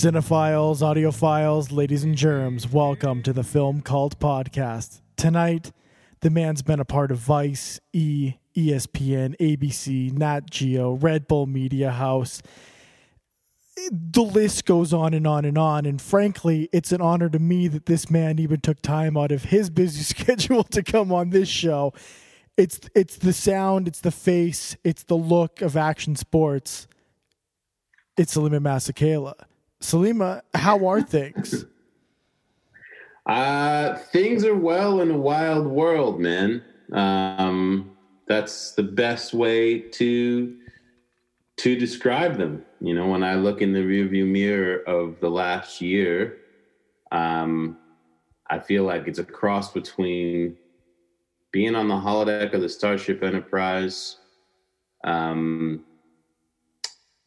[0.00, 5.02] Cinephiles, audiophiles, ladies and germs, welcome to the Film Cult Podcast.
[5.18, 5.72] Tonight,
[6.20, 11.90] the man's been a part of Vice, E, ESPN, ABC, Nat Geo, Red Bull Media
[11.90, 12.40] House.
[13.90, 15.84] The list goes on and on and on.
[15.84, 19.44] And frankly, it's an honor to me that this man even took time out of
[19.44, 21.92] his busy schedule to come on this show.
[22.56, 26.88] It's it's the sound, it's the face, it's the look of action sports.
[28.16, 29.34] It's Selema Masekela.
[29.80, 31.64] Selema, how are things?
[33.26, 36.64] Uh, things are well in a wild world, man.
[36.92, 40.56] Um, that's the best way to
[41.58, 42.64] to describe them.
[42.80, 46.38] You know, when I look in the rearview mirror of the last year,
[47.12, 47.76] um,
[48.48, 50.56] I feel like it's a cross between
[51.52, 54.16] being on the holodeck of the Starship Enterprise,
[55.04, 55.84] um,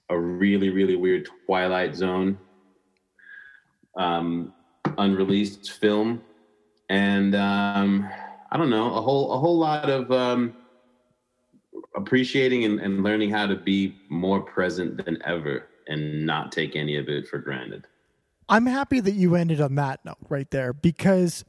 [0.10, 2.38] a really, really weird Twilight Zone
[3.96, 4.54] um,
[4.98, 6.22] unreleased film,
[6.90, 8.10] and um,
[8.52, 10.56] I don't know a whole a whole lot of um,
[11.96, 16.96] appreciating and, and learning how to be more present than ever and not take any
[16.96, 17.88] of it for granted.
[18.50, 21.46] I'm happy that you ended on that note right there because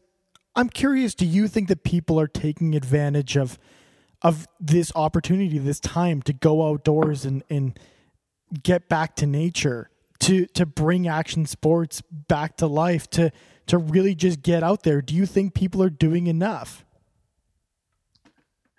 [0.56, 3.59] I'm curious do you think that people are taking advantage of
[4.22, 7.78] of this opportunity this time to go outdoors and and
[8.62, 9.91] get back to nature
[10.27, 13.30] to to bring action sports back to life to
[13.67, 16.84] to really just get out there do you think people are doing enough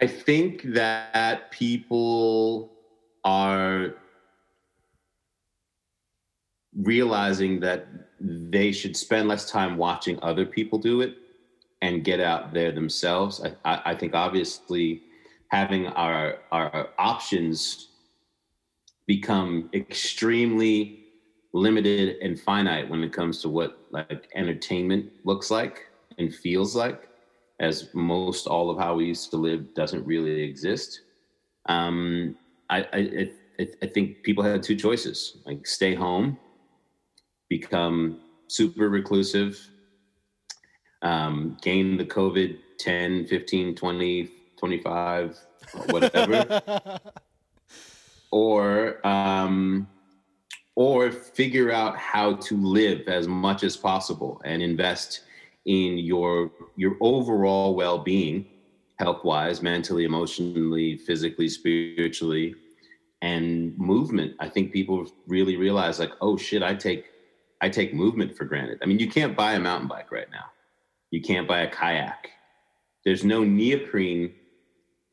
[0.02, 2.72] I think that people
[3.24, 3.96] are
[6.76, 7.88] realizing that
[8.20, 11.16] they should spend less time watching other people do it
[11.82, 13.42] and get out there themselves.
[13.64, 15.04] I, I, think obviously
[15.50, 17.90] having our our options
[19.08, 21.05] become extremely
[21.56, 27.08] limited and finite when it comes to what like entertainment looks like and feels like
[27.62, 31.02] as most all of how we used to live doesn't really exist.
[31.68, 32.36] Um,
[32.70, 36.38] I, I, I, I think people had two choices like stay home,
[37.48, 39.58] become super reclusive,
[41.04, 45.38] um, gain the COVID 10, 15, 20, 25,
[45.88, 47.00] whatever,
[48.32, 49.88] or, um,
[50.76, 55.22] or figure out how to live as much as possible and invest
[55.66, 58.46] in your your overall well-being
[59.00, 62.56] health-wise mentally emotionally physically spiritually
[63.22, 64.34] and movement.
[64.40, 67.06] I think people really realize like oh shit i take
[67.62, 68.80] i take movement for granted.
[68.84, 70.46] I mean you can't buy a mountain bike right now.
[71.12, 72.30] You can't buy a kayak.
[73.04, 74.34] There's no neoprene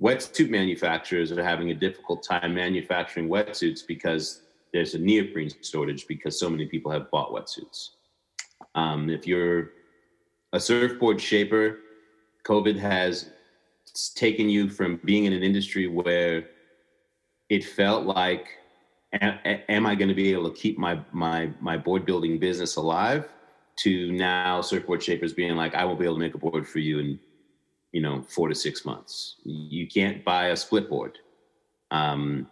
[0.00, 4.41] wetsuit manufacturers are having a difficult time manufacturing wetsuits because
[4.72, 7.90] there's a neoprene shortage because so many people have bought wetsuits
[8.74, 9.70] um, if you're
[10.52, 11.78] a surfboard shaper,
[12.44, 13.30] COVID has
[14.14, 16.48] taken you from being in an industry where
[17.48, 18.48] it felt like,
[19.12, 23.28] am I going to be able to keep my my my board building business alive?
[23.80, 26.78] To now, surfboard shapers being like, I won't be able to make a board for
[26.78, 27.18] you in,
[27.92, 29.36] you know, four to six months.
[29.44, 31.18] You can't buy a split board
[31.90, 32.46] um,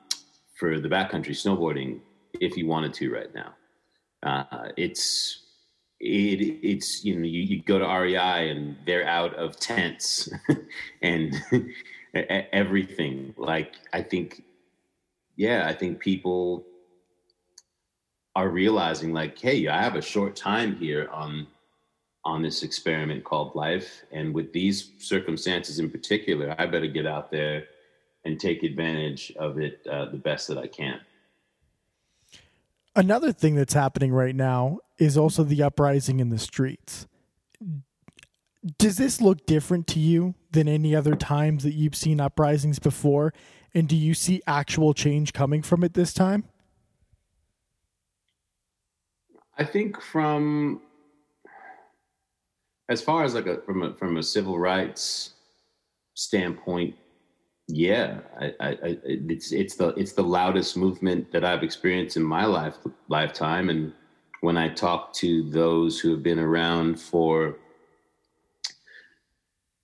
[0.58, 2.00] for the backcountry snowboarding
[2.40, 3.54] if you wanted to right now.
[4.22, 5.42] Uh, it's
[6.00, 10.30] it, it's you know you, you, go to REI and they're out of tents
[11.02, 11.34] and
[12.14, 13.34] everything.
[13.36, 14.42] Like I think,
[15.36, 16.64] yeah, I think people
[18.34, 21.46] are realizing like, hey, I have a short time here on
[22.24, 27.30] on this experiment called life, and with these circumstances in particular, I better get out
[27.30, 27.64] there
[28.26, 31.00] and take advantage of it uh, the best that I can.
[32.96, 37.06] Another thing that's happening right now is also the uprising in the streets.
[38.78, 43.32] Does this look different to you than any other times that you've seen uprisings before?
[43.72, 46.44] And do you see actual change coming from it this time?
[49.56, 50.80] I think from
[52.88, 55.34] as far as like a from a from a civil rights
[56.14, 56.96] standpoint,
[57.70, 62.44] yeah, I, I, it's it's the it's the loudest movement that I've experienced in my
[62.44, 62.76] life
[63.08, 63.92] lifetime, and
[64.40, 67.56] when I talk to those who have been around for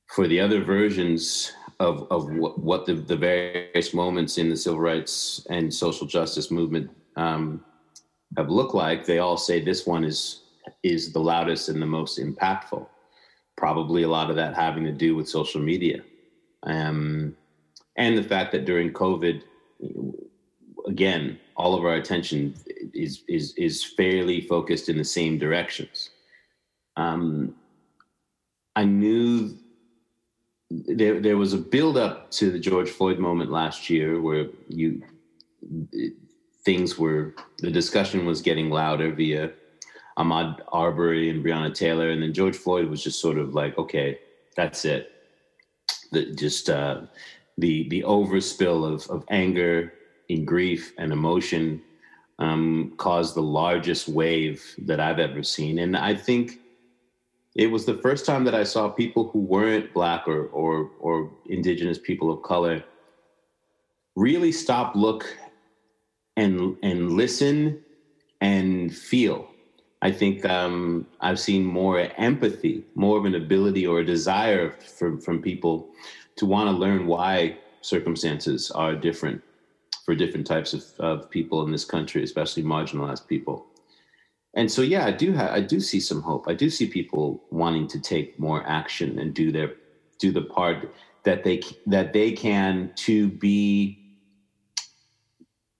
[0.08, 4.80] for the other versions of of what, what the, the various moments in the civil
[4.80, 7.64] rights and social justice movement um,
[8.36, 10.42] have looked like, they all say this one is
[10.82, 12.86] is the loudest and the most impactful.
[13.56, 16.02] Probably a lot of that having to do with social media,
[16.64, 17.36] um,
[17.96, 19.42] and the fact that during COVID,
[20.86, 22.54] again, all of our attention
[22.92, 26.10] is is is fairly focused in the same directions.
[26.96, 27.54] Um,
[28.74, 29.56] I knew
[30.70, 35.02] there there was a build up to the George Floyd moment last year where you
[36.64, 39.50] things were the discussion was getting louder via
[40.18, 44.18] Ahmaud Arbery and Breonna Taylor, and then George Floyd was just sort of like, okay,
[44.56, 45.12] that's it.
[46.12, 47.02] The, just uh,
[47.58, 49.92] the the overspill of of anger,
[50.28, 51.82] and grief and emotion,
[52.38, 56.60] um, caused the largest wave that I've ever seen, and I think
[57.54, 61.30] it was the first time that I saw people who weren't black or or or
[61.46, 62.84] indigenous people of color
[64.14, 65.24] really stop, look,
[66.36, 67.80] and and listen
[68.40, 69.48] and feel.
[70.02, 75.20] I think um, I've seen more empathy, more of an ability or a desire from
[75.20, 75.88] from people
[76.36, 79.42] to want to learn why circumstances are different
[80.04, 83.66] for different types of, of people in this country, especially marginalized people.
[84.54, 86.46] And so yeah i do have i do see some hope.
[86.48, 89.74] I do see people wanting to take more action and do their
[90.18, 90.94] do the part
[91.24, 93.98] that they that they can to be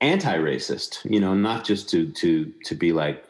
[0.03, 3.25] anti-racist you know not just to to to be like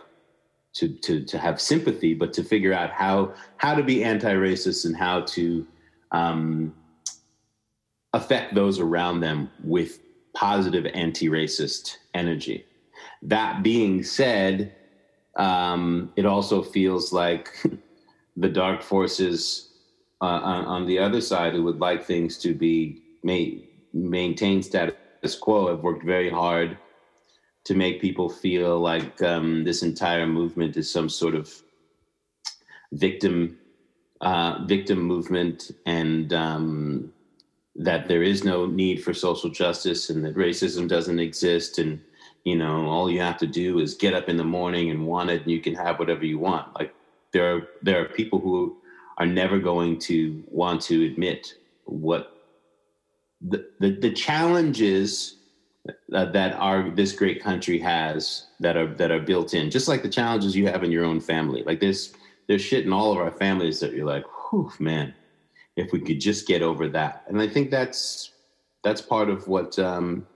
[0.74, 4.96] to to to have sympathy but to figure out how how to be anti-racist and
[4.96, 5.64] how to
[6.10, 6.74] um,
[8.16, 10.00] affect those around them with
[10.34, 12.64] positive anti-racist energy.
[13.22, 14.74] That being said
[15.36, 17.48] um, it also feels like
[18.36, 19.68] the dark forces
[20.22, 25.36] uh, on, on, the other side who would like things to be made, maintain status
[25.38, 26.78] quo have worked very hard
[27.64, 31.62] to make people feel like um, this entire movement is some sort of
[32.92, 33.58] victim
[34.22, 37.12] uh, victim movement and um,
[37.78, 42.00] that there is no need for social justice and that racism doesn't exist and
[42.44, 45.30] you know all you have to do is get up in the morning and want
[45.30, 46.74] it and you can have whatever you want.
[46.74, 46.94] Like
[47.32, 48.76] there are there are people who
[49.18, 52.44] are never going to want to admit what
[53.40, 55.36] the the, the challenges
[56.08, 59.70] that, that our this great country has that are that are built in.
[59.70, 61.62] Just like the challenges you have in your own family.
[61.64, 62.14] Like there's
[62.46, 65.14] there's shit in all of our families that you're like whew man
[65.76, 68.32] if we could just get over that and i think that's
[68.82, 70.26] that's part of what um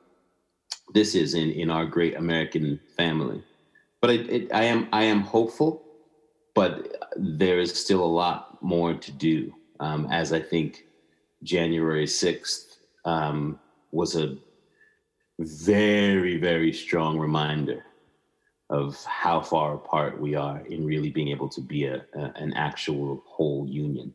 [0.93, 3.43] this is in in our great American family.
[4.01, 5.83] But it, it, I am I am hopeful,
[6.55, 9.55] but there is still a lot more to do.
[9.79, 10.87] Um, as I think
[11.43, 13.59] January sixth um,
[13.93, 14.37] was a
[15.39, 17.85] very very strong reminder
[18.69, 22.53] of how far apart we are in really being able to be a, a an
[22.55, 24.15] actual whole union.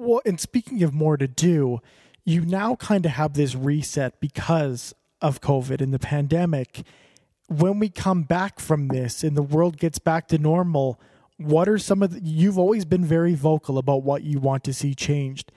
[0.00, 1.80] Well, and speaking of more to do,
[2.24, 6.86] you now kind of have this reset because of COVID and the pandemic,
[7.48, 10.98] when we come back from this and the world gets back to normal,
[11.36, 14.72] what are some of the, you've always been very vocal about what you want to
[14.72, 15.52] see changed.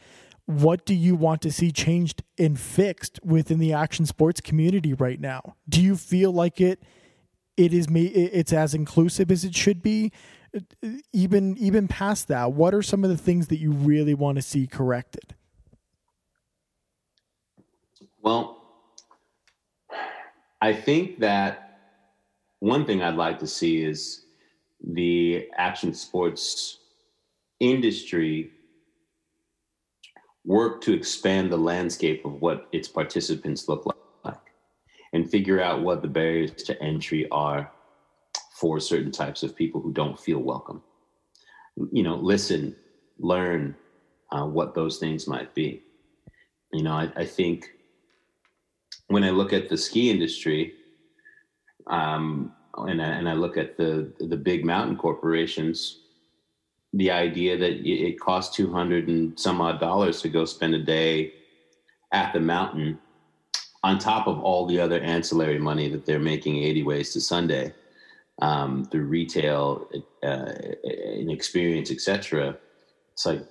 [0.46, 5.22] What do you want to see changed and fixed within the action sports community right
[5.22, 5.56] now?
[5.70, 6.84] Do you feel like it
[7.56, 10.12] it is me it's as inclusive as it should be?
[11.12, 14.42] Even even past that, what are some of the things that you really want to
[14.42, 15.36] see corrected?
[18.22, 18.64] Well,
[20.62, 21.80] I think that
[22.60, 24.24] one thing I'd like to see is
[24.82, 26.78] the action sports
[27.60, 28.52] industry
[30.46, 33.86] work to expand the landscape of what its participants look
[34.24, 34.38] like
[35.12, 37.70] and figure out what the barriers to entry are
[38.54, 40.82] for certain types of people who don't feel welcome.
[41.92, 42.76] You know, listen,
[43.18, 43.76] learn
[44.32, 45.82] uh, what those things might be.
[46.72, 47.72] You know, I, I think
[49.08, 50.74] when I look at the ski industry,
[51.88, 56.00] um, and I, and I look at the the big mountain corporations,
[56.94, 60.84] the idea that it costs two hundred and some odd dollars to go spend a
[60.84, 61.34] day
[62.12, 63.00] at the mountain,
[63.84, 67.74] on top of all the other ancillary money that they're making eighty ways to Sunday
[68.42, 69.90] um, through retail
[70.24, 70.52] uh,
[70.94, 72.58] and experience, etc
[73.14, 73.46] it's like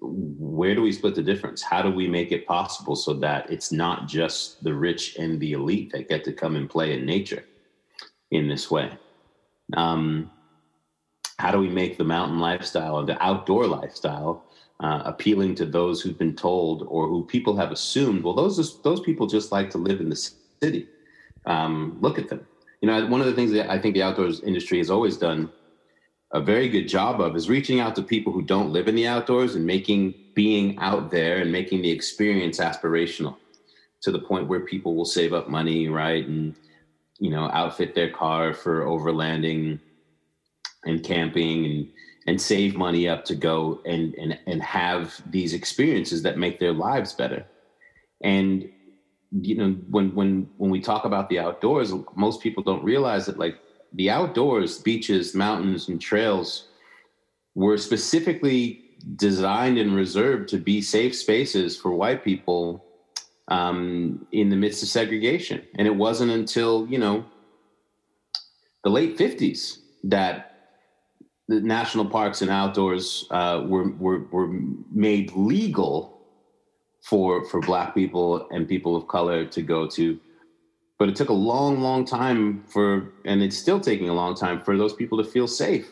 [0.00, 1.62] where do we split the difference?
[1.62, 5.52] How do we make it possible so that it's not just the rich and the
[5.52, 7.42] elite that get to come and play in nature
[8.30, 8.92] in this way?
[9.74, 10.30] Um,
[11.38, 14.44] how do we make the mountain lifestyle and the outdoor lifestyle
[14.80, 19.00] uh, appealing to those who've been told or who people have assumed well those those
[19.00, 20.30] people just like to live in the
[20.62, 20.88] city.
[21.46, 22.46] Um, look at them
[22.86, 25.50] you know one of the things that i think the outdoors industry has always done
[26.32, 29.06] a very good job of is reaching out to people who don't live in the
[29.06, 33.36] outdoors and making being out there and making the experience aspirational
[34.02, 36.28] to the point where people will save up money, right?
[36.28, 36.54] And
[37.18, 39.80] you know, outfit their car for overlanding
[40.84, 41.88] and camping and
[42.28, 46.74] and save money up to go and and and have these experiences that make their
[46.74, 47.46] lives better.
[48.22, 48.68] And
[49.42, 53.38] you know, when when when we talk about the outdoors, most people don't realize that
[53.38, 53.58] like
[53.92, 56.68] the outdoors, beaches, mountains, and trails
[57.54, 58.82] were specifically
[59.16, 62.84] designed and reserved to be safe spaces for white people
[63.48, 65.62] um, in the midst of segregation.
[65.76, 67.24] And it wasn't until, you know,
[68.84, 70.52] the late 50s that
[71.48, 74.48] the national parks and outdoors uh, were, were, were
[74.92, 76.15] made legal
[77.06, 80.18] for, for Black people and people of color to go to.
[80.98, 84.60] But it took a long, long time for, and it's still taking a long time
[84.64, 85.88] for those people to feel safe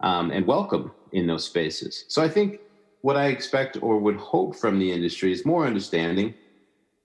[0.00, 2.04] um, and welcome in those spaces.
[2.08, 2.58] So I think
[3.02, 6.34] what I expect or would hope from the industry is more understanding,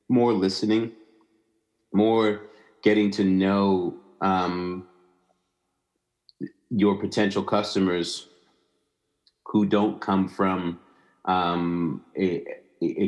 [0.09, 0.91] more listening,
[1.93, 2.47] more
[2.81, 4.87] getting to know um,
[6.71, 8.29] your potential customers
[9.45, 10.79] who don't come from
[11.25, 12.62] um, a, a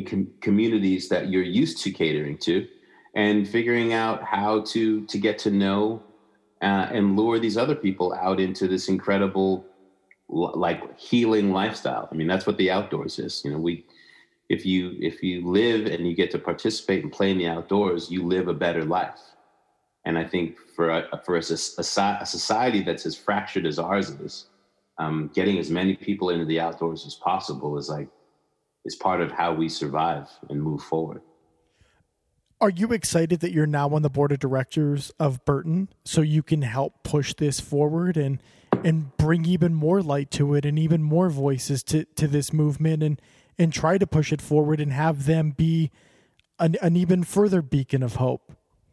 [0.06, 2.66] com- communities that you're used to catering to,
[3.14, 6.02] and figuring out how to to get to know
[6.62, 9.66] uh, and lure these other people out into this incredible
[10.28, 12.08] like healing lifestyle.
[12.10, 13.42] I mean, that's what the outdoors is.
[13.44, 13.84] You know, we
[14.48, 18.10] if you if you live and you get to participate and play in the outdoors,
[18.10, 19.20] you live a better life.
[20.04, 21.82] And I think for a, for a, a,
[22.20, 24.46] a society that's as fractured as ours is,
[24.98, 28.08] um, getting as many people into the outdoors as possible is like
[28.86, 31.20] is part of how we survive and move forward.
[32.60, 36.42] Are you excited that you're now on the board of directors of Burton so you
[36.42, 38.38] can help push this forward and
[38.84, 43.02] and bring even more light to it and even more voices to, to this movement
[43.02, 43.20] and,
[43.58, 45.90] and try to push it forward and have them be
[46.58, 48.52] an, an even further beacon of hope.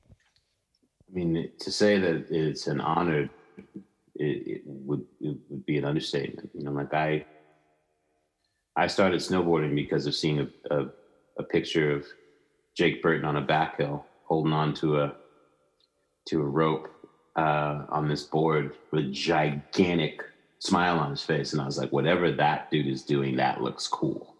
[0.09, 3.29] I mean, to say that it's an honor,
[4.15, 6.49] it, it would it would be an understatement.
[6.53, 7.25] You know, like I,
[8.75, 10.85] I started snowboarding because of seeing a, a,
[11.37, 12.05] a picture of
[12.75, 15.15] Jake Burton on a back hill holding on to a
[16.27, 16.89] to a rope
[17.35, 20.21] uh, on this board with a gigantic
[20.59, 21.51] smile on his face.
[21.51, 24.35] And I was like, whatever that dude is doing, that looks cool.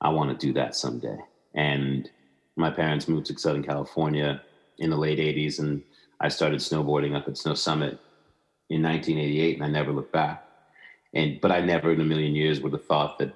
[0.00, 1.18] I want to do that someday.
[1.54, 2.10] And
[2.56, 4.42] my parents moved to Southern California
[4.78, 5.82] in the late 80s, and
[6.20, 7.98] I started snowboarding up at Snow Summit
[8.68, 10.44] in 1988, and I never looked back.
[11.14, 13.32] And but I never in a million years would have thought that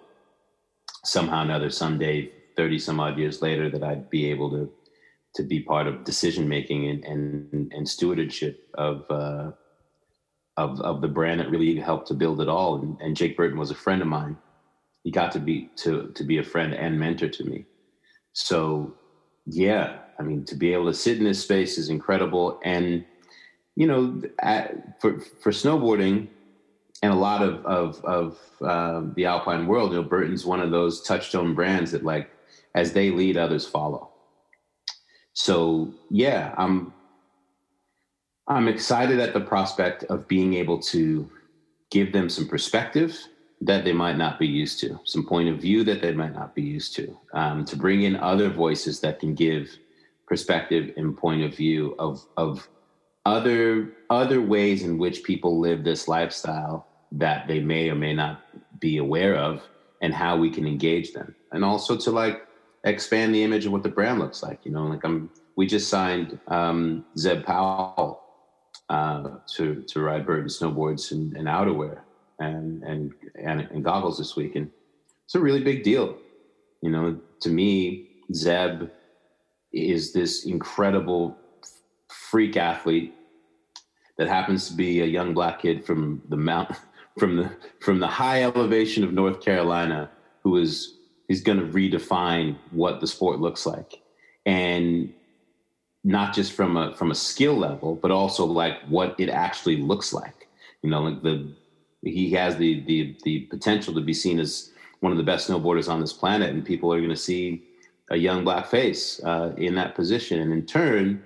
[1.04, 4.71] somehow or another, someday, 30 some odd years later, that I'd be able to
[5.35, 9.50] to be part of decision making and, and, and stewardship of, uh,
[10.56, 12.76] of, of the brand that really helped to build it all.
[12.76, 14.37] And, and Jake Burton was a friend of mine.
[15.04, 17.64] He got to be, to, to be a friend and mentor to me.
[18.35, 18.94] So
[19.47, 22.61] yeah, I mean, to be able to sit in this space is incredible.
[22.62, 23.04] And,
[23.75, 24.21] you know,
[25.00, 26.28] for, for snowboarding,
[27.02, 30.71] and a lot of of, of um, the alpine world, you know, Burton's one of
[30.71, 32.30] those touchstone brands that like
[32.75, 34.11] as they lead, others follow.
[35.35, 36.92] So yeah, I'm
[38.49, 41.30] I'm excited at the prospect of being able to
[41.90, 43.18] give them some perspective
[43.61, 46.52] that they might not be used to, some point of view that they might not
[46.54, 49.71] be used to, um, to bring in other voices that can give
[50.26, 52.68] perspective and point of view of of
[53.26, 58.42] other other ways in which people live this lifestyle that they may or may not
[58.81, 59.62] be aware of
[60.00, 62.47] and how we can engage them and also to like
[62.85, 64.61] expand the image of what the brand looks like.
[64.64, 68.23] You know, like I'm, we just signed um, Zeb Powell
[68.88, 72.00] uh, to to ride Burton snowboards and, and outerwear
[72.40, 74.71] and, and and and goggles this week, and
[75.25, 76.16] it's a really big deal.
[76.81, 78.88] You know, to me, Zeb
[79.73, 81.37] is this incredible
[82.09, 83.14] freak athlete
[84.19, 86.76] that happens to be a young black kid from the mount
[87.19, 87.50] from the
[87.81, 90.11] from the high elevation of North Carolina
[90.42, 90.95] who is
[91.28, 94.00] he's going to redefine what the sport looks like.
[94.45, 95.12] And
[96.04, 100.12] not just from a from a skill level but also like what it actually looks
[100.12, 100.49] like.
[100.83, 101.52] You know like the
[102.02, 105.88] he has the the the potential to be seen as one of the best snowboarders
[105.88, 107.64] on this planet and people are going to see
[108.11, 110.40] a young black face uh, in that position.
[110.40, 111.23] And in turn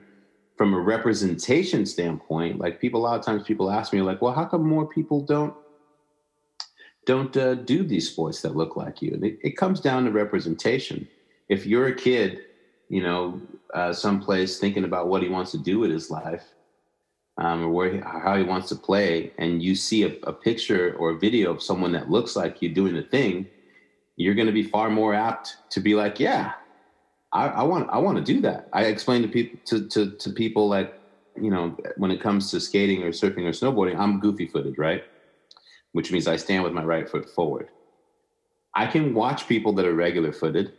[0.57, 4.33] from a representation standpoint like people a lot of times people ask me like well
[4.33, 5.55] how come more people don't
[7.07, 9.19] don't uh, do these sports that look like you.
[9.23, 11.09] It, it, comes down to representation.
[11.49, 12.41] If you're a kid,
[12.89, 13.41] you know,
[13.73, 16.43] uh, someplace thinking about what he wants to do with his life,
[17.39, 20.97] um, or where he, how he wants to play, and you see a, a, picture
[20.99, 23.47] or a video of someone that looks like you doing the thing,
[24.17, 26.55] you're going to be far more apt to be like, yeah,
[27.33, 28.69] I, I want, I want to do that.
[28.73, 30.99] I explain to people to, to to people like,
[31.41, 35.05] you know, when it comes to skating or surfing or snowboarding, I'm goofy footed, right?
[35.97, 37.71] Which means I stand with my right foot forward.
[38.75, 40.75] I can watch people that are regular footed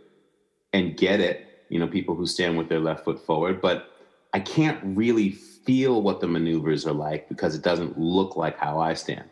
[0.73, 3.89] and get it, you know, people who stand with their left foot forward, but
[4.33, 8.79] I can't really feel what the maneuvers are like because it doesn't look like how
[8.79, 9.23] I stand.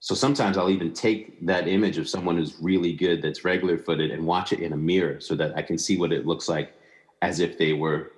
[0.00, 4.10] So sometimes I'll even take that image of someone who's really good, that's regular footed,
[4.10, 6.74] and watch it in a mirror so that I can see what it looks like
[7.22, 8.12] as if they were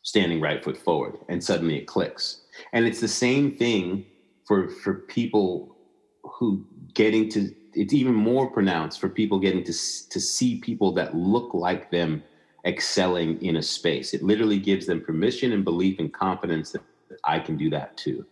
[0.00, 1.18] standing right foot forward.
[1.28, 2.40] And suddenly it clicks.
[2.72, 4.06] And it's the same thing
[4.46, 5.76] for for people
[6.22, 11.14] who getting to it's even more pronounced for people getting to to see people that
[11.14, 12.22] look like them
[12.64, 14.12] excelling in a space.
[14.12, 16.82] It literally gives them permission and belief and confidence that
[17.24, 18.26] I can do that too.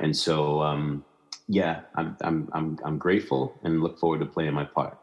[0.00, 1.04] And so um,
[1.48, 4.98] yeah, I'm I'm I'm I'm grateful and look forward to playing my part.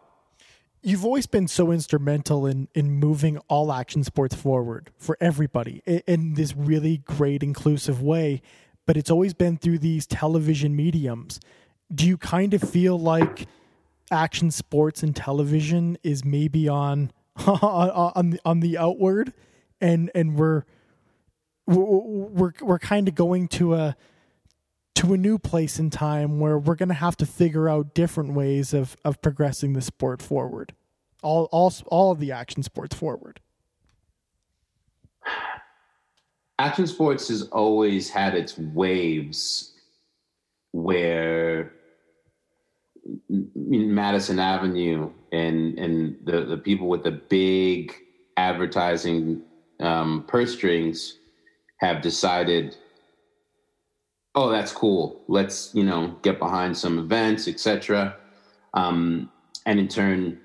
[0.81, 6.01] You've always been so instrumental in in moving all action sports forward for everybody in,
[6.07, 8.41] in this really great inclusive way,
[8.89, 11.39] but it's always been through these television mediums.
[11.93, 13.45] Do you kind of feel like
[14.09, 17.11] action sports and television is maybe on
[17.45, 19.31] on the, on the outward
[19.79, 20.63] and and we're
[21.67, 23.95] we're we're kind of going to a
[24.95, 28.33] to a new place in time where we're going to have to figure out different
[28.33, 30.73] ways of of progressing the sport forward
[31.21, 33.39] all all all of the action sports forward
[36.59, 39.73] action sports has always had its waves
[40.71, 41.71] where
[43.27, 47.93] Madison Avenue and and the the people with the big
[48.37, 49.41] advertising
[49.79, 51.17] um, purse strings
[51.77, 52.75] have decided
[54.35, 55.21] oh, that's cool.
[55.27, 58.15] Let's, you know, get behind some events, etc.
[58.73, 59.29] Um,
[59.65, 60.39] and in turn,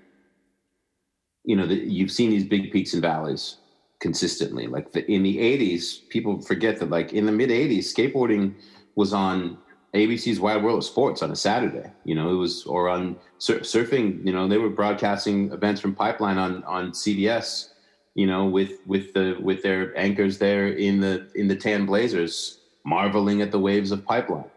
[1.44, 3.56] you know, the, you've seen these big peaks and valleys
[4.04, 4.66] consistently.
[4.66, 8.52] Like the, in the 80s, people forget that like in the mid 80s, skateboarding
[8.96, 9.56] was on
[9.94, 11.90] ABC's Wide World of Sports on a Saturday.
[12.04, 14.06] You know, it was or on sur- surfing.
[14.26, 17.70] You know, they were broadcasting events from Pipeline on on CBS.
[18.14, 22.60] You know, with with the with their anchors there in the in the tan blazers
[22.84, 24.50] marveling at the waves of pipeline.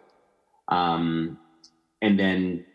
[0.67, 1.39] Um,
[2.01, 2.65] and then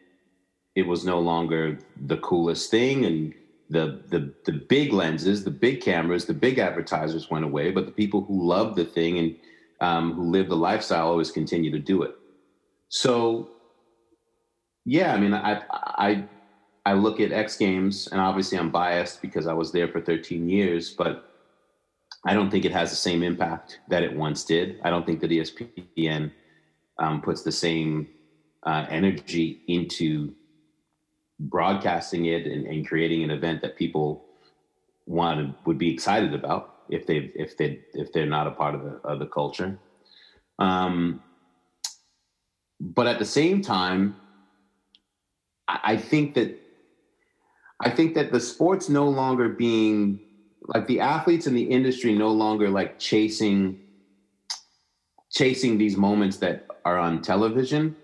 [0.74, 3.34] it was no longer the coolest thing and
[3.72, 7.92] the, the the big lenses, the big cameras, the big advertisers went away, but the
[7.92, 9.36] people who love the thing and
[9.80, 12.14] um, who live the lifestyle always continue to do it.
[12.88, 13.48] So,
[14.84, 16.24] yeah, I mean, I I
[16.84, 20.48] I look at X Games, and obviously I'm biased because I was there for 13
[20.48, 21.30] years, but
[22.26, 24.80] I don't think it has the same impact that it once did.
[24.84, 26.30] I don't think that ESPN
[26.98, 28.08] um, puts the same
[28.64, 30.34] uh, energy into
[31.48, 34.24] broadcasting it and, and, creating an event that people
[35.06, 38.82] want would be excited about if they if they if they're not a part of
[38.84, 39.78] the of the culture.
[40.58, 41.22] Um,
[42.80, 44.16] but at the same time,
[45.66, 46.58] I, I think that
[47.80, 50.20] I think that the sport's no longer being
[50.68, 53.80] like the athletes in the industry no longer like chasing
[55.30, 57.96] chasing these moments that are on television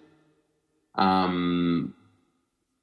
[0.97, 1.95] um,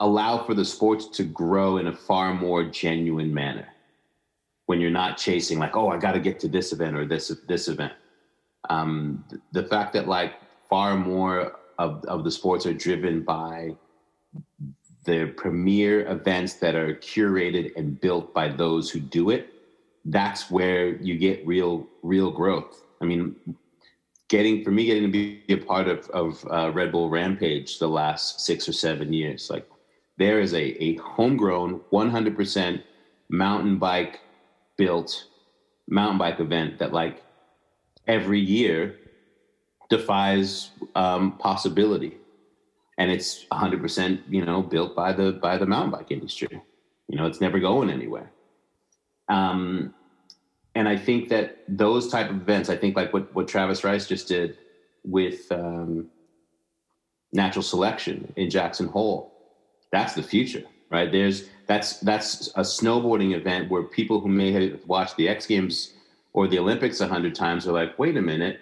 [0.06, 3.68] allow for the sports to grow in a far more genuine manner
[4.68, 7.34] when you're not chasing like oh i got to get to this event or this
[7.48, 7.94] this event
[8.68, 10.34] um, the fact that like
[10.70, 13.76] far more of, of the sports are driven by
[15.06, 19.56] the premier events that are curated and built by those who do it
[20.06, 22.84] that's where you get real real growth.
[23.02, 23.36] I mean,
[24.30, 27.89] getting for me getting to be a part of of uh, Red Bull Rampage the
[27.89, 29.68] last six or seven years, like
[30.17, 32.84] there is a a homegrown 100%
[33.30, 34.19] mountain bike
[34.78, 35.25] built
[35.88, 37.23] mountain bike event that like
[38.08, 38.95] every year
[39.89, 42.17] defies um, possibility.
[42.97, 46.62] And it's 100% you know built by the by the mountain bike industry.
[47.08, 48.32] You know it's never going anywhere.
[49.28, 49.93] Um,
[50.75, 54.08] and I think that those type of events, I think like what, what Travis Rice
[54.08, 54.58] just did
[55.04, 56.10] with um,
[57.32, 59.35] natural selection in Jackson Hole,
[59.95, 61.12] that's the future, right?
[61.12, 65.93] There's that's that's a snowboarding event where people who may have watched the X Games
[66.34, 68.60] or the Olympics a hundred times are like, wait a minute,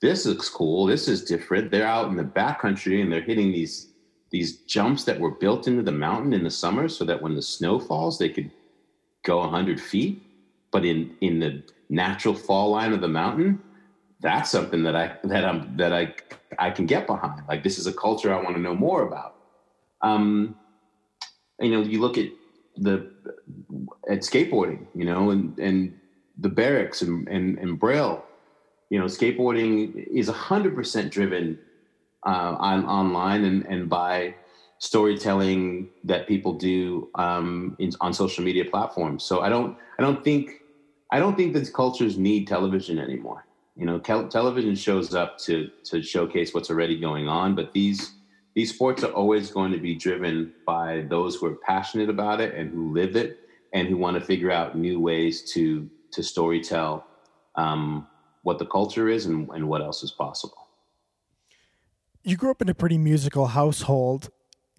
[0.00, 0.86] this looks cool.
[0.86, 1.70] This is different.
[1.70, 3.88] They're out in the backcountry and they're hitting these
[4.30, 7.42] these jumps that were built into the mountain in the summer so that when the
[7.42, 8.50] snow falls, they could
[9.24, 10.20] go 100 feet,
[10.72, 13.60] but in in the natural fall line of the mountain,
[14.20, 16.12] that's something that I that I'm that I
[16.58, 17.42] I can get behind.
[17.48, 19.35] Like this is a culture I want to know more about.
[20.02, 20.56] Um,
[21.60, 22.28] you know, you look at
[22.76, 23.10] the
[24.08, 25.98] at skateboarding, you know, and and
[26.38, 28.24] the Berrics and and, and Braille,
[28.90, 31.58] you know, skateboarding is 100% driven
[32.26, 34.34] uh, on online and, and by
[34.78, 39.24] storytelling that people do um, in, on social media platforms.
[39.24, 40.62] So I don't I don't think
[41.10, 43.46] I don't think that cultures need television anymore.
[43.76, 48.12] You know, tel- television shows up to to showcase what's already going on, but these
[48.56, 52.54] these sports are always going to be driven by those who are passionate about it
[52.54, 53.40] and who live it
[53.74, 57.04] and who want to figure out new ways to to storytell
[57.56, 58.06] um,
[58.42, 60.68] what the culture is and, and what else is possible.
[62.22, 64.30] You grew up in a pretty musical household.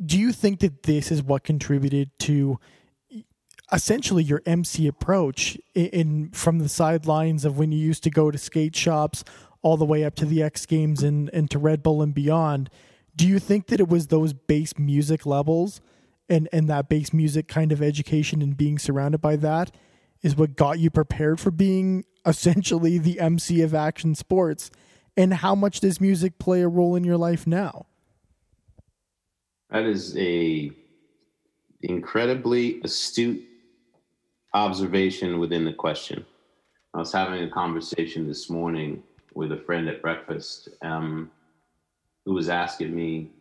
[0.03, 2.59] Do you think that this is what contributed to
[3.71, 8.31] essentially your MC approach in, in from the sidelines of when you used to go
[8.31, 9.23] to skate shops
[9.61, 12.71] all the way up to the X Games and, and to Red Bull and beyond?
[13.17, 15.81] Do you think that it was those bass music levels
[16.29, 19.71] and, and that bass music kind of education and being surrounded by that
[20.21, 24.69] is what got you prepared for being essentially the MC of action sports?
[25.15, 27.87] And how much does music play a role in your life now?
[29.71, 30.71] That is a
[31.81, 33.43] incredibly astute
[34.53, 36.23] observation within the question.
[36.93, 39.01] I was having a conversation this morning
[39.33, 41.31] with a friend at breakfast um,
[42.27, 43.31] who was asking me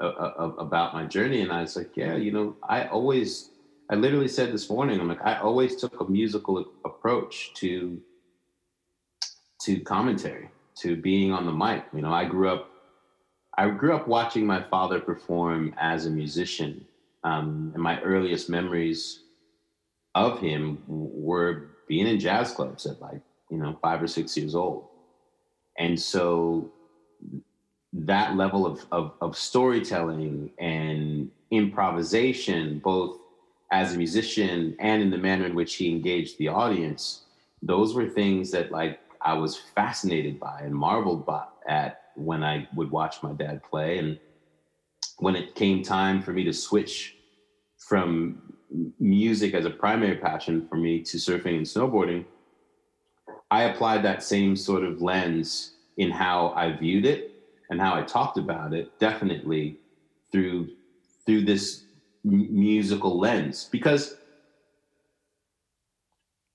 [0.00, 3.50] uh, uh, about my journey, and I was like, "Yeah, you know, I always
[3.88, 8.02] I literally said this morning, I'm like, I always took a musical approach to
[9.62, 11.84] to commentary, to being on the mic.
[11.94, 12.68] You know, I grew up
[13.56, 16.84] I grew up watching my father perform as a musician.
[17.22, 19.22] Um, and my earliest memories
[20.14, 24.54] of him were being in jazz clubs at like, you know, five or six years
[24.56, 24.88] old.
[25.78, 26.72] And so
[27.92, 33.18] that level of, of, of storytelling and improvisation, both
[33.70, 37.22] as a musician and in the manner in which he engaged the audience,
[37.62, 42.68] those were things that like I was fascinated by and marveled by at when I
[42.74, 43.98] would watch my dad play.
[43.98, 44.18] And
[45.18, 47.16] when it came time for me to switch
[47.78, 48.52] from
[48.98, 52.24] music as a primary passion for me to surfing and snowboarding,
[53.50, 57.35] I applied that same sort of lens in how I viewed it
[57.70, 59.76] and how I talked about it, definitely
[60.32, 60.70] through
[61.24, 61.82] through this
[62.24, 64.16] musical lens because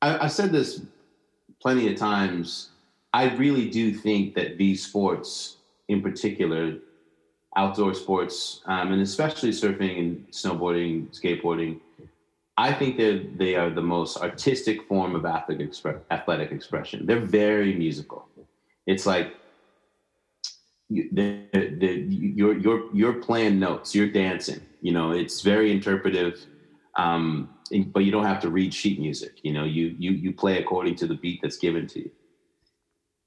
[0.02, 0.82] I, have said this
[1.62, 2.70] plenty of times.
[3.14, 5.58] I really do think that these sports,
[5.90, 6.78] in particular,
[7.58, 11.80] outdoor sports, um, and especially surfing and snowboarding, skateboarding,
[12.58, 15.74] I think they they are the most artistic form of athletic,
[16.10, 17.06] athletic expression.
[17.06, 18.28] They're very musical.
[18.86, 19.36] It's like
[20.92, 24.62] the, the, you're you're you're playing notes, you're dancing.
[24.82, 26.46] You know, it's very interpretive,
[26.96, 27.50] um,
[27.94, 29.40] but you don't have to read sheet music.
[29.44, 32.12] You know, you you you play according to the beat that's given to you.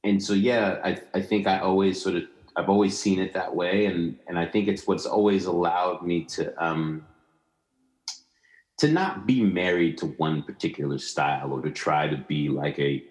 [0.04, 2.24] And so, yeah, I I think I always sort of
[2.56, 6.24] I've always seen it that way, and and I think it's what's always allowed me
[6.36, 7.06] to um,
[8.78, 13.02] to not be married to one particular style or to try to be like a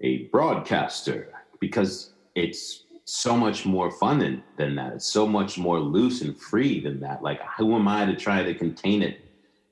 [0.00, 4.92] a broadcaster because it's so much more fun than, than that.
[4.92, 7.22] It's so much more loose and free than that.
[7.22, 9.20] Like, who am I to try to contain it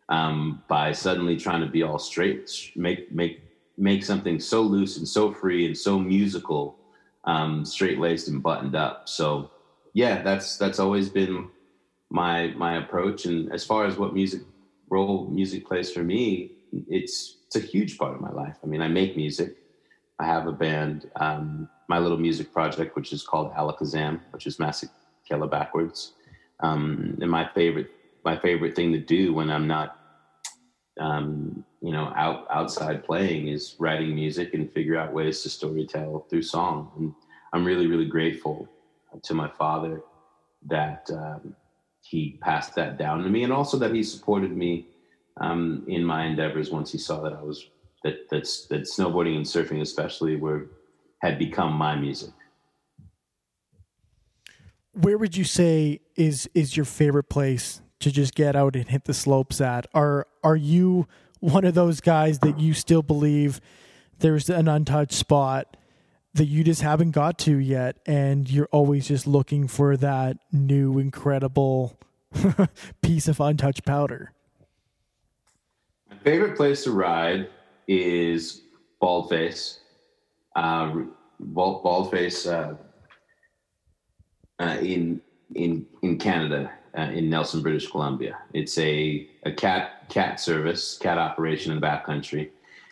[0.09, 2.73] um, by suddenly trying to be all straight?
[2.75, 3.43] Make make
[3.77, 6.79] make something so loose and so free and so musical,
[7.25, 9.09] um, straight laced and buttoned up.
[9.09, 9.53] So,
[9.93, 11.49] yeah, that's that's always been
[12.11, 13.25] my my approach.
[13.25, 14.43] And as far as what music
[14.91, 16.51] role music plays for me,
[16.89, 18.57] it's it's a huge part of my life.
[18.65, 19.57] I mean, I make music.
[20.19, 21.09] I have a band.
[21.15, 26.13] Um, my little music project, which is called Alekesam, which is Masekela backwards.
[26.61, 27.91] Um, and my favorite,
[28.25, 29.99] my favorite thing to do when I'm not,
[31.01, 36.29] um, you know, out outside playing is writing music and figure out ways to storytell
[36.29, 36.93] through song.
[36.99, 37.15] And
[37.53, 38.69] I'm really, really grateful
[39.23, 40.03] to my father
[40.67, 41.55] that um,
[42.03, 44.89] he passed that down to me, and also that he supported me
[45.41, 47.71] um, in my endeavors once he saw that I was
[48.05, 50.71] that that's that snowboarding and surfing especially were
[51.19, 52.31] had become my music.
[54.93, 59.05] Where would you say is is your favorite place to just get out and hit
[59.05, 59.87] the slopes at?
[59.95, 61.07] Are are you
[61.41, 63.61] one of those guys that you still believe
[64.19, 65.77] there's an untouched spot
[66.35, 70.99] that you just haven't got to yet and you're always just looking for that new
[70.99, 71.99] incredible
[73.03, 74.33] piece of untouched powder?
[76.11, 77.49] My favorite place to ride
[77.87, 78.63] is
[79.01, 79.79] Baldface
[80.59, 80.93] uh,
[81.41, 82.75] bald, baldface uh,
[84.63, 85.21] uh, in
[85.55, 88.39] in in Canada, uh, in Nelson, British Columbia.
[88.53, 92.51] It's a a cat cat service, cat operation in the backcountry,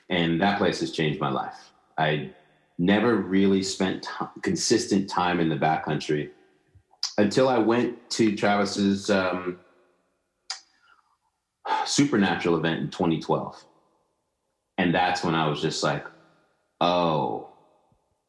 [0.09, 1.73] and that place has changed my life.
[1.99, 2.31] I
[2.79, 6.31] never really spent t- consistent time in the backcountry
[7.19, 9.59] until I went to Travis's um,
[11.87, 13.65] supernatural event in 2012.
[14.79, 16.05] And that's when I was just like,
[16.83, 17.49] oh,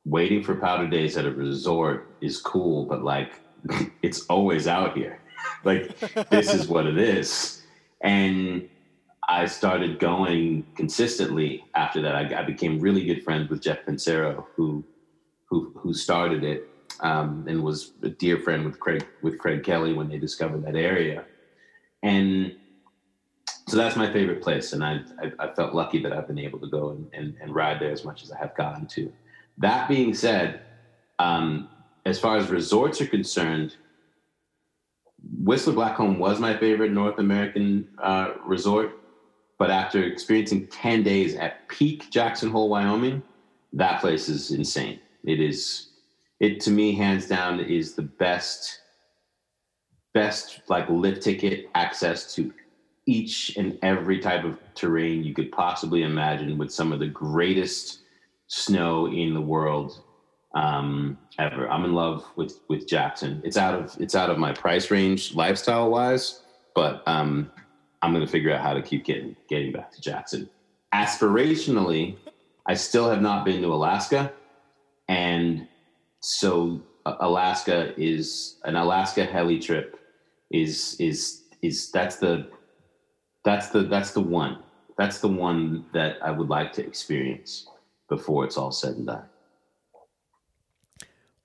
[0.08, 3.34] waiting for powder days at a resort is cool, but like
[4.02, 5.20] it's always out here.
[5.64, 5.98] like
[6.30, 7.62] this is what it is.
[8.02, 8.70] And
[9.28, 12.16] I started going consistently after that.
[12.16, 14.84] I, I, became really good friends with Jeff Pensiero, who
[15.46, 16.70] who who started it
[17.02, 20.76] um, and was a dear friend with Craig with Craig Kelly when they discovered that
[20.76, 21.26] area.
[22.04, 22.56] And
[23.68, 26.60] so that's my favorite place, and I, I, I felt lucky that I've been able
[26.60, 29.12] to go and, and, and, ride there as much as I have gotten to.
[29.58, 30.62] That being said,
[31.20, 31.70] um,
[32.06, 33.76] as far as resorts are concerned,
[35.40, 39.00] Whistler Blackcomb was my favorite North American uh, resort,
[39.58, 43.24] but after experiencing 10 days at peak Jackson Hole, Wyoming,
[43.74, 45.00] that place is insane.
[45.24, 45.90] It is,
[46.40, 48.82] it to me, hands down, is the best,
[50.14, 52.54] best like lift ticket access to
[53.08, 58.02] each and every type of terrain you could possibly imagine with some of the greatest
[58.48, 60.02] snow in the world
[60.56, 61.70] um, ever.
[61.70, 63.42] I'm in love with with Jackson.
[63.44, 66.42] It's out of it's out of my price range lifestyle wise,
[66.74, 67.52] but um,
[68.02, 70.50] I'm going to figure out how to keep getting getting back to Jackson.
[70.94, 72.18] Aspirationally,
[72.66, 74.34] I still have not been to Alaska,
[75.08, 75.68] and
[76.22, 80.00] so uh, Alaska is an Alaska heli trip
[80.52, 82.50] is is is that's the
[83.44, 84.60] that's the that's the one
[84.98, 87.68] that's the one that I would like to experience
[88.10, 89.24] before it's all said and done.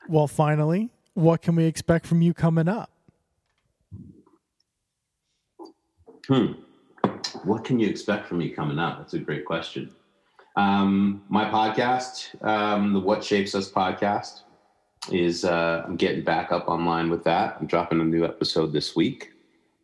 [0.09, 2.91] Well, finally, what can we expect from you coming up?
[6.27, 6.53] Hmm.
[7.45, 8.99] What can you expect from me coming up?
[8.99, 9.91] That's a great question.
[10.57, 14.43] Um, my podcast, um, the What Shapes Us podcast,
[15.11, 17.57] is uh, I'm getting back up online with that.
[17.59, 19.33] I'm dropping a new episode this week,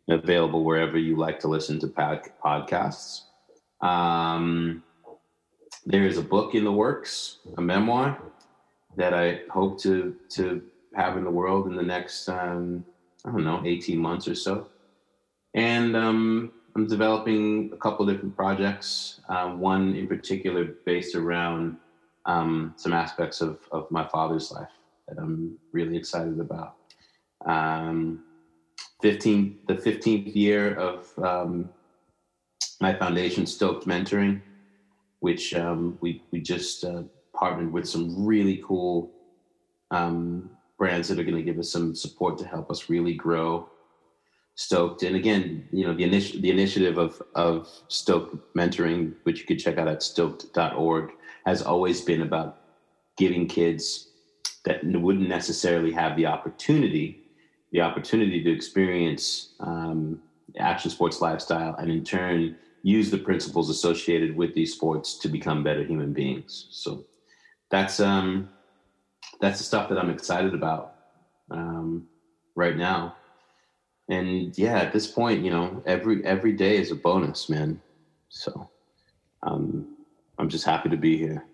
[0.07, 3.23] available wherever you like to listen to pod- podcasts.
[3.81, 4.83] Um,
[5.85, 8.21] there is a book in the works, a memoir
[8.97, 10.61] that I hope to to
[10.95, 12.85] have in the world in the next um,
[13.25, 14.67] I don't know 18 months or so.
[15.53, 19.21] And um, I'm developing a couple different projects.
[19.29, 21.77] Uh, one in particular based around
[22.25, 24.69] um, some aspects of of my father's life
[25.07, 26.75] that I'm really excited about.
[27.45, 28.23] Um,
[29.01, 31.69] 15 the 15th year of um,
[32.81, 34.41] my foundation stoked mentoring
[35.19, 37.03] which um, we we just uh,
[37.33, 39.11] partnered with some really cool
[39.91, 43.69] um, brands that are going to give us some support to help us really grow
[44.55, 45.03] stoked.
[45.03, 49.59] And again you know the initiative the initiative of of stoked mentoring which you could
[49.59, 51.11] check out at stoked.org
[51.45, 52.57] has always been about
[53.17, 54.09] giving kids
[54.65, 57.21] that wouldn't necessarily have the opportunity
[57.71, 60.21] the opportunity to experience um,
[60.57, 65.63] action sports lifestyle and in turn use the principles associated with these sports to become
[65.63, 67.03] better human beings so
[67.69, 68.49] that's um
[69.39, 70.95] that's the stuff that I'm excited about
[71.51, 72.07] um,
[72.55, 73.15] right now.
[74.09, 77.79] And yeah, at this point, you know, every every day is a bonus, man.
[78.29, 78.69] So
[79.43, 79.95] um,
[80.37, 81.45] I'm just happy to be here.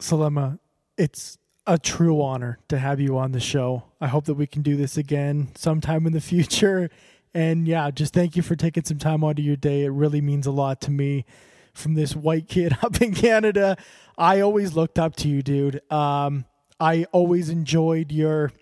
[0.00, 0.58] Selema,
[0.96, 3.82] it's a true honor to have you on the show.
[4.00, 6.90] I hope that we can do this again sometime in the future.
[7.36, 9.84] And yeah, just thank you for taking some time out of your day.
[9.84, 11.26] It really means a lot to me
[11.74, 13.76] from this white kid up in Canada.
[14.16, 15.82] I always looked up to you, dude.
[15.92, 16.46] Um,
[16.80, 18.52] I always enjoyed your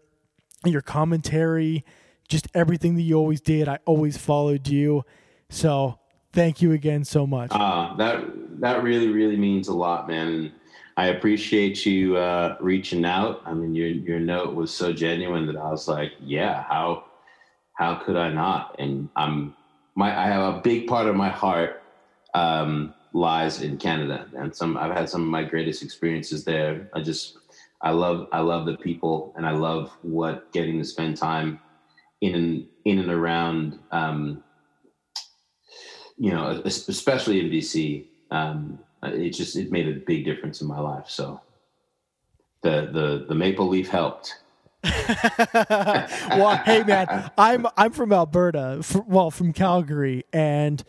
[0.65, 1.85] your commentary,
[2.29, 3.69] just everything that you always did.
[3.69, 5.05] I always followed you.
[5.51, 6.01] So
[6.33, 7.53] thank you again so much.
[7.53, 8.25] Uh, that
[8.59, 10.53] that really really means a lot, man.
[10.97, 13.41] I appreciate you uh, reaching out.
[13.47, 17.05] I mean, your your note was so genuine that I was like, yeah, how
[17.75, 18.77] how could I not?
[18.79, 19.55] And I'm
[19.95, 21.83] my I have a big part of my heart
[22.35, 26.89] um, lies in Canada, and some I've had some of my greatest experiences there.
[26.95, 27.39] I just
[27.83, 31.61] I love I love the people, and I love what getting to spend time
[32.21, 33.79] in and in and around.
[33.93, 34.43] Um,
[36.17, 40.79] you know, especially in BC, um, it just it made a big difference in my
[40.79, 41.09] life.
[41.09, 41.41] So
[42.63, 44.44] the the the maple leaf helped.
[46.31, 50.83] well, hey man, I'm I'm from Alberta, well from Calgary, and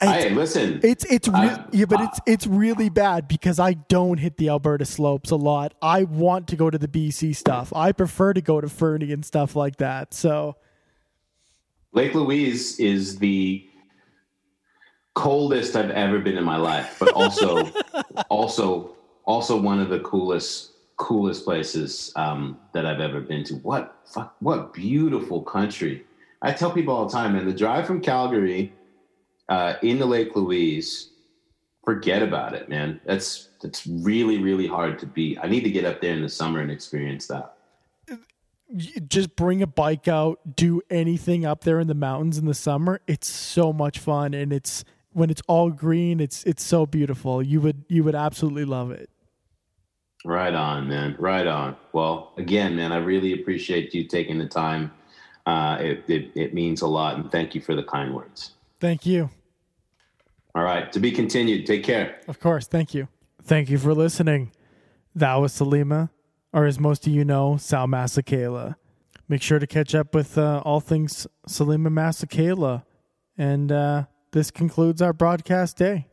[0.00, 0.80] hey, listen.
[0.82, 4.84] It's it's re- yeah, but it's it's really bad because I don't hit the Alberta
[4.84, 5.74] slopes a lot.
[5.80, 7.72] I want to go to the BC stuff.
[7.74, 10.12] I prefer to go to Fernie and stuff like that.
[10.12, 10.56] So
[11.92, 13.66] Lake Louise is the
[15.14, 17.70] coldest I've ever been in my life, but also
[18.28, 23.54] also also one of the coolest coolest places um, that I've ever been to.
[23.56, 26.04] What fuck, what beautiful country!
[26.42, 28.72] I tell people all the time, man, the drive from Calgary
[29.48, 31.10] uh, into Lake Louise,
[31.84, 33.00] forget about it, man.
[33.04, 35.38] That's that's really really hard to beat.
[35.42, 37.54] I need to get up there in the summer and experience that.
[39.08, 43.00] Just bring a bike out, do anything up there in the mountains in the summer.
[43.06, 46.20] It's so much fun, and it's when it's all green.
[46.20, 47.42] It's it's so beautiful.
[47.42, 49.10] You would you would absolutely love it.
[50.24, 51.16] Right on, man.
[51.18, 51.76] Right on.
[51.92, 54.90] Well, again, man, I really appreciate you taking the time.
[55.44, 58.52] Uh, it, it, it means a lot, and thank you for the kind words.
[58.80, 59.28] Thank you.
[60.54, 60.90] All right.
[60.92, 61.66] To be continued.
[61.66, 62.20] Take care.
[62.26, 62.66] Of course.
[62.66, 63.08] Thank you.
[63.42, 64.52] Thank you for listening.
[65.14, 66.10] That was Selema,
[66.52, 68.76] or as most of you know, Sal Masekela.
[69.28, 72.84] Make sure to catch up with uh, all things Selema Masekela.
[73.36, 76.06] And uh, this concludes our broadcast day.